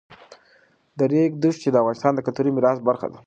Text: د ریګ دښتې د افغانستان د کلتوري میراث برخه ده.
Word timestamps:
د 0.97 0.99
ریګ 1.11 1.31
دښتې 1.43 1.69
د 1.71 1.75
افغانستان 1.81 2.11
د 2.15 2.19
کلتوري 2.25 2.51
میراث 2.55 2.79
برخه 2.87 3.07
ده. 3.11 3.19